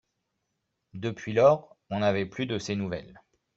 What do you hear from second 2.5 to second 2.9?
ses